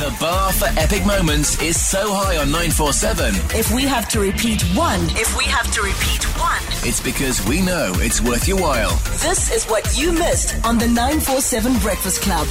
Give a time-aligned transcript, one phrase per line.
[0.00, 3.34] The bar for epic moments is so high on 947.
[3.58, 7.60] If we have to repeat one, if we have to repeat one, It's because we
[7.60, 8.96] know it's worth your while.
[9.20, 12.46] this is what you missed on the 947 Breakfast Club.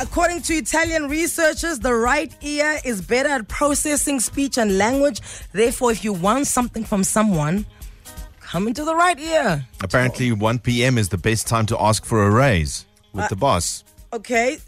[0.00, 5.20] According to Italian researchers, the right ear is better at processing speech and language.
[5.52, 7.64] Therefore, if you want something from someone,
[8.40, 9.64] come into the right ear.
[9.80, 10.98] Apparently, 1 p.m.
[10.98, 13.84] is the best time to ask for a raise with Uh, the boss.
[14.12, 14.58] Okay.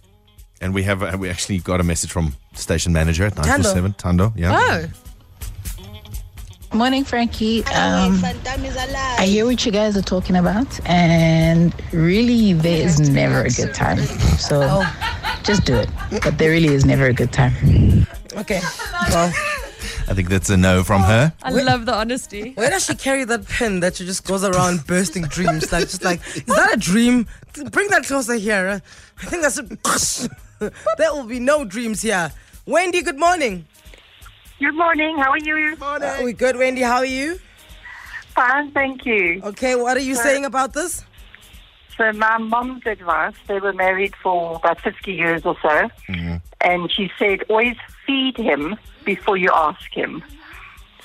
[0.60, 4.32] And we have uh, we actually got a message from station manager at 947, Thando.
[4.36, 4.56] Yeah.
[4.58, 4.86] Oh.
[6.74, 7.60] Morning, Frankie.
[7.66, 13.50] Um, I hear what you guys are talking about, and really, there is never a
[13.50, 13.98] good time.
[14.38, 14.82] So
[15.44, 15.88] just do it.
[16.24, 18.06] But there really is never a good time.
[18.36, 18.60] Okay.
[19.10, 19.32] Well,
[20.06, 21.32] I think that's a no from her.
[21.42, 22.52] I love the honesty.
[22.54, 25.72] where does she carry that pen that she just goes around bursting dreams?
[25.72, 27.26] Like, just like, is that a dream?
[27.70, 28.82] Bring that closer here.
[29.22, 30.70] I think that's a.
[30.98, 32.30] there will be no dreams here.
[32.66, 33.66] Wendy, good morning.
[34.58, 35.16] Good morning.
[35.18, 35.76] How are you?
[35.80, 36.82] Uh, we good, Wendy?
[36.82, 37.38] How are you?
[38.34, 39.40] Fine, thank you.
[39.44, 41.04] Okay, what are you saying about this?
[41.96, 45.88] So my mom's advice, they were married for about 50 years or so,
[46.60, 47.76] and she said always
[48.06, 50.22] feed him before you ask him.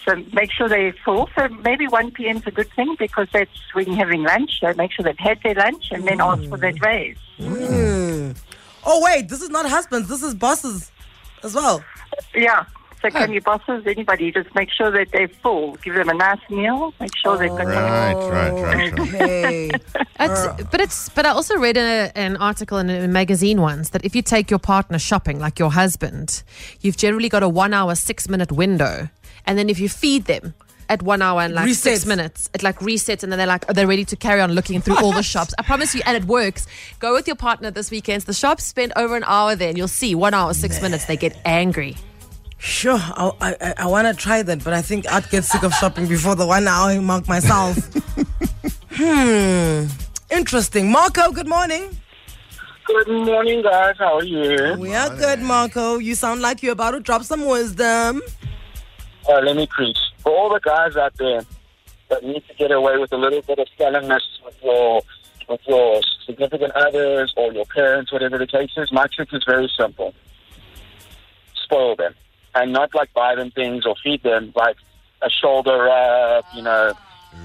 [0.05, 1.29] So make sure they're full.
[1.35, 2.37] So maybe 1 p.m.
[2.37, 4.59] is a good thing because that's when you're having lunch.
[4.59, 7.17] So make sure they've had their lunch and then ask for that raise.
[7.37, 8.31] Hmm.
[8.85, 10.91] Oh, wait, this is not husbands, this is bosses
[11.43, 11.83] as well.
[12.33, 12.65] Yeah.
[13.01, 15.75] So can your bosses, anybody, just make sure that they're full.
[15.77, 16.93] Give them a nice meal.
[16.99, 18.99] Make sure they've got Right, right, right, right.
[18.99, 19.71] Okay.
[20.19, 24.03] It's, but it's but I also read a, an article in a magazine once that
[24.03, 26.43] if you take your partner shopping, like your husband,
[26.81, 29.09] you've generally got a one hour six minute window,
[29.45, 30.53] and then if you feed them
[30.89, 33.73] at one hour and like six minutes, it like resets, and then they're like are
[33.73, 35.53] they're ready to carry on looking through all the shops.
[35.57, 36.67] I promise you, and it works.
[36.99, 38.21] Go with your partner this weekend.
[38.21, 41.05] to The shops spend over an hour there, and you'll see one hour six minutes
[41.05, 41.95] they get angry.
[42.57, 45.73] Sure, I, I, I want to try that, but I think I'd get sick of
[45.75, 47.77] shopping before the one hour mark myself.
[48.91, 49.85] hmm.
[50.29, 50.91] Interesting.
[50.91, 51.89] Marco, good morning.
[52.85, 53.95] Good morning, guys.
[53.97, 54.75] How are you?
[54.77, 55.97] We are good, Marco.
[55.97, 58.21] You sound like you're about to drop some wisdom.
[59.27, 59.97] Uh, let me preach.
[60.19, 61.41] For all the guys out there
[62.09, 65.01] that need to get away with a little bit of stellarness with your
[65.47, 69.71] with your significant others or your parents, whatever the case is, my trick is very
[69.77, 70.13] simple.
[71.63, 72.13] Spoil them.
[72.53, 74.75] And not like buy them things or feed them like
[75.21, 76.93] a shoulder rub, you know,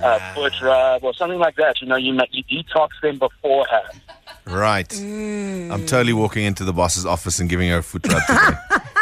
[0.03, 1.81] a foot rub or something like that.
[1.81, 4.01] You know, you make, you detox them beforehand.
[4.47, 4.93] Right.
[5.01, 8.59] I'm totally walking into the boss's office and giving her a foot rub today.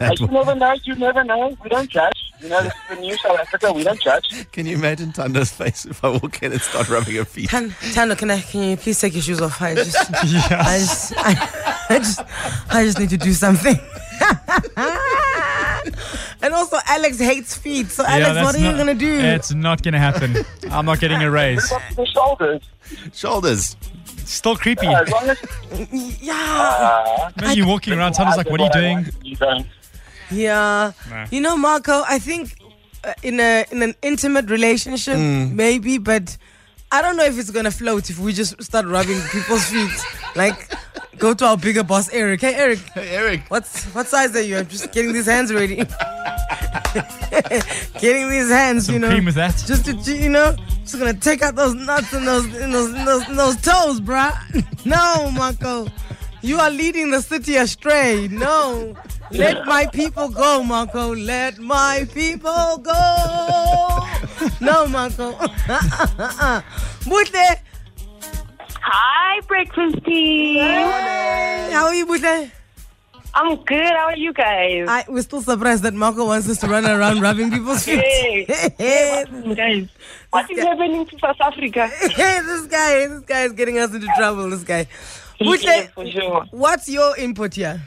[0.00, 0.74] Uh, you never know.
[0.84, 1.56] You never know.
[1.62, 2.32] We don't judge.
[2.40, 3.72] You know, this is the new South Africa.
[3.72, 4.50] We don't judge.
[4.52, 7.48] Can you imagine Thando's face if I walk in and start rubbing her feet?
[7.48, 8.40] Tan, Thando, can I?
[8.40, 9.62] Can you please take your shoes off?
[9.62, 12.20] I just, I just, I, I just,
[12.70, 13.76] I just need to do something.
[16.54, 17.88] and also, Alex hates feet.
[17.90, 19.18] So, Alex, what are you gonna do?
[19.18, 20.44] It's not gonna happen.
[20.70, 21.72] I'm not getting a raise.
[22.14, 22.62] Shoulders.
[23.12, 23.76] Shoulders.
[24.24, 24.86] Still creepy.
[24.86, 25.38] As long as
[26.22, 29.66] yeah, Imagine you walking around, someone's like, "What are you doing?" You don't.
[30.30, 30.92] yeah.
[31.10, 31.26] Nah.
[31.30, 32.56] You know, Marco, I think
[33.02, 36.38] uh, in a in an intimate relationship, maybe, but
[36.90, 39.90] I don't know if it's gonna float if we just start rubbing people's feet.
[40.36, 40.72] Like,
[41.18, 42.40] go to our bigger boss, Eric.
[42.40, 42.78] Hey, Eric.
[42.94, 43.42] Hey, Eric.
[43.48, 44.58] What's what size are you?
[44.58, 45.82] I'm just getting these hands ready.
[48.00, 49.08] getting these hands, Some you know.
[49.08, 49.56] cream with that.
[49.66, 53.06] Just to, you know, just gonna take out those nuts and those and those, and
[53.06, 54.32] those, and those toes, bruh.
[54.86, 55.86] No, Marco.
[56.42, 58.28] You are leading the city astray.
[58.30, 58.94] No.
[59.30, 61.14] Let my people go, Marco.
[61.14, 64.06] Let my people go.
[64.60, 65.32] No, Marco.
[67.08, 67.58] Bute.
[68.86, 70.60] Hi, breakfast team.
[70.60, 72.50] How are you, Bute?
[73.36, 73.82] I'm good.
[73.82, 74.86] How are you guys?
[74.88, 77.98] I, we're still surprised that Marco wants us to run around rubbing people's feet.
[77.98, 78.44] Hey.
[78.78, 79.24] hey,
[79.56, 79.88] guys,
[80.30, 81.88] what is guy- happening to South Africa?
[81.88, 84.48] hey, this guy, this guy is getting us into trouble.
[84.50, 84.86] This guy.
[85.40, 86.44] Yeah, Bute, for sure.
[86.52, 87.82] what's your input here?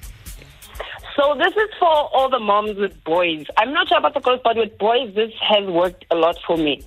[1.16, 3.46] So this is for all the moms with boys.
[3.58, 6.58] I'm not sure about the girls, but with boys, this has worked a lot for
[6.58, 6.82] me.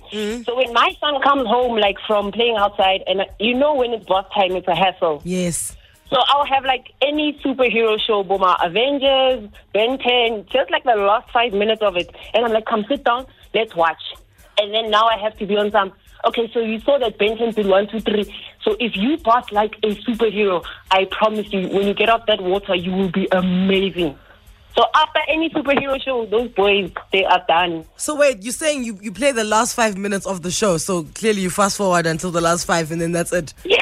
[0.45, 3.91] So when my son comes home, like from playing outside, and uh, you know when
[3.91, 5.21] it's bath time, it's a hassle.
[5.25, 5.75] Yes.
[6.11, 11.31] So I'll have like any superhero show, Boma Avengers, Ben 10, just like the last
[11.31, 12.13] five minutes of it.
[12.33, 14.01] And I'm like, come sit down, let's watch.
[14.57, 15.93] And then now I have to be on some,
[16.25, 18.25] okay, so you saw that Ben 10 did one, two, three.
[18.61, 22.41] So if you pass like a superhero, I promise you, when you get out that
[22.41, 24.17] water, you will be amazing.
[24.75, 27.85] So after any superhero show, those boys, they are done.
[27.95, 31.03] So wait, you're saying you, you play the last five minutes of the show, so
[31.15, 33.53] clearly you fast forward until the last five and then that's it.
[33.63, 33.80] Yeah.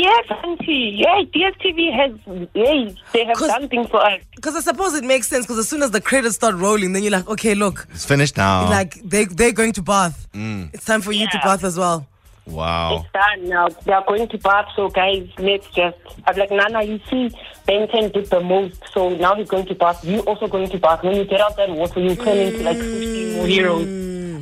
[0.00, 0.96] Yes, auntie.
[1.02, 2.12] Yeah, DSTV has,
[2.54, 4.20] yeah, they have 'Cause- done things for us.
[4.36, 5.44] Because I suppose it makes sense.
[5.46, 8.36] Because as soon as the credits start rolling, then you're like, okay, look, It's finished
[8.36, 8.68] now.
[8.70, 10.26] like they they're going to bath.
[10.34, 10.70] Mm.
[10.74, 11.44] It's time for you to Yeah.
[11.44, 12.06] bath as well.
[12.46, 12.96] wow.
[13.04, 13.68] It's done now.
[13.84, 15.96] They are going to bath, so guys, let's just.
[16.26, 17.30] I'm like, Nana, you see,
[17.66, 20.02] Ben 10 did the most, so now he's going to bath.
[20.02, 21.02] You also going to bath.
[21.04, 23.86] When you get out that water, you turn into like 15 more heroes.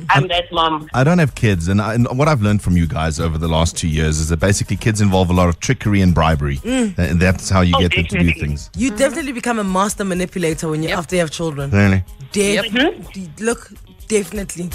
[0.09, 0.89] I'm that mom.
[0.93, 3.47] I don't have kids, and, I, and what I've learned from you guys over the
[3.47, 6.57] last two years is that basically kids involve a lot of trickery and bribery.
[6.57, 6.97] Mm.
[6.97, 8.69] And that's how you Oh, get them to do things.
[8.75, 11.69] You definitely become a master manipulator when you after you have children.
[11.71, 12.03] Really?
[12.31, 13.01] Def- mm-hmm.
[13.11, 13.71] d- Look,
[14.07, 14.69] definitely.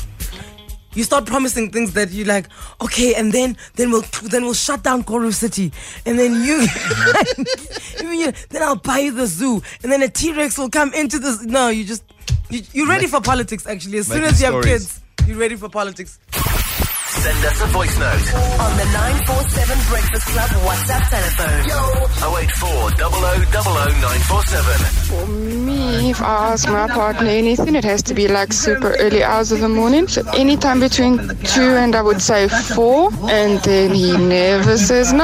[0.95, 2.47] You start promising things that you like.
[2.83, 5.73] Okay, and then then we'll then we'll shut down Koru City,
[6.05, 6.67] and then you,
[8.03, 11.19] you- then I'll buy you the zoo, and then a T Rex will come into
[11.19, 11.43] this.
[11.43, 12.05] No, you just
[12.51, 13.67] you, you're ready for politics.
[13.67, 16.19] Actually, as soon as you have kids, you're ready for politics.
[17.13, 18.35] Send us a voice note.
[18.59, 22.39] On the 947 Breakfast Club WhatsApp telephone.
[22.39, 24.79] 084 00 947.
[25.07, 29.23] For me, if I ask my partner anything, it has to be like super early
[29.23, 30.09] hours of the morning.
[30.09, 35.23] So anytime between two and I would say four, and then he never says no.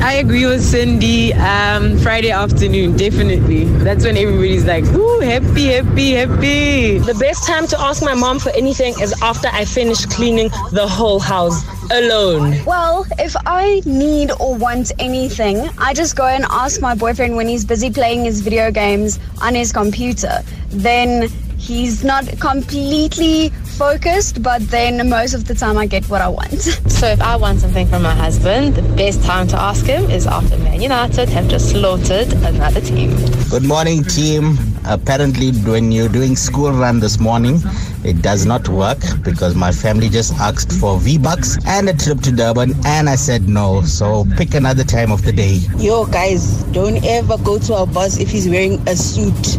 [0.00, 1.32] I agree with Cindy.
[1.32, 3.66] Um, Friday afternoon, definitely.
[3.86, 6.98] That's when everybody's like, ooh, happy, happy, happy.
[6.98, 10.87] The best time to ask my mom for anything is after I finish cleaning the
[10.88, 12.64] whole house alone.
[12.64, 17.48] Well, if I need or want anything, I just go and ask my boyfriend when
[17.48, 20.42] he's busy playing his video games on his computer.
[20.70, 26.28] Then he's not completely focused, but then most of the time I get what I
[26.28, 26.48] want.
[26.98, 30.26] So if I want something from my husband, the best time to ask him is
[30.26, 33.14] after Man United have just slaughtered another team.
[33.50, 34.58] Good morning, team.
[34.84, 37.60] Apparently, when you're doing school run this morning,
[38.04, 42.20] it does not work because my family just asked for V Bucks and a trip
[42.22, 43.82] to Durban, and I said no.
[43.82, 45.60] So pick another time of the day.
[45.76, 49.56] Yo, guys, don't ever go to our boss if he's wearing a suit.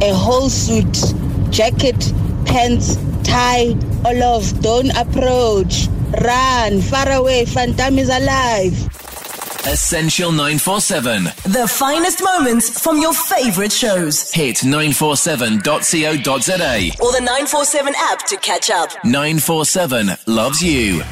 [0.00, 0.96] A whole suit,
[1.50, 2.12] jacket,
[2.48, 4.60] pants, tie, all of.
[4.60, 5.86] Don't approach.
[6.22, 7.44] Run, far away.
[7.44, 8.72] Phantom is alive.
[9.66, 11.24] Essential 947.
[11.44, 14.32] The finest moments from your favorite shows.
[14.32, 17.02] Hit 947.co.za.
[17.02, 18.90] Or the 947 app to catch up.
[19.04, 21.02] 947 loves you.